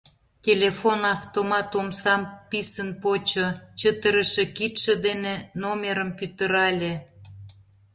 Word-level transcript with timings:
Телефон-автомат 0.45 1.69
омсам 1.79 2.21
писын 2.49 2.89
почо, 3.01 3.47
чытырыше 3.79 4.43
кидше 4.57 4.93
дене 5.05 5.35
номерым 5.61 6.09
пӱтырале. 6.17 6.93